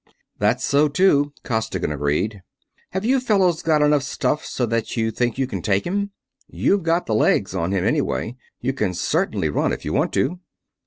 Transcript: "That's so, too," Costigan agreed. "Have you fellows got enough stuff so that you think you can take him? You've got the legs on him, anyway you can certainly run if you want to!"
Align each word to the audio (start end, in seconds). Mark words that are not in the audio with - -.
"That's 0.39 0.65
so, 0.65 0.87
too," 0.87 1.31
Costigan 1.43 1.91
agreed. 1.91 2.41
"Have 2.89 3.05
you 3.05 3.19
fellows 3.19 3.61
got 3.61 3.83
enough 3.83 4.01
stuff 4.01 4.43
so 4.43 4.65
that 4.65 4.97
you 4.97 5.11
think 5.11 5.37
you 5.37 5.45
can 5.45 5.61
take 5.61 5.85
him? 5.85 6.09
You've 6.47 6.81
got 6.81 7.05
the 7.05 7.13
legs 7.13 7.53
on 7.53 7.71
him, 7.71 7.85
anyway 7.85 8.35
you 8.59 8.73
can 8.73 8.95
certainly 8.95 9.49
run 9.51 9.71
if 9.71 9.85
you 9.85 9.93
want 9.93 10.11
to!" 10.13 10.39